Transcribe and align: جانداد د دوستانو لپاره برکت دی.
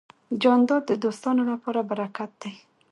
جانداد 0.41 0.83
د 0.87 0.91
دوستانو 1.03 1.41
لپاره 1.51 1.79
برکت 1.89 2.31
دی. 2.41 2.53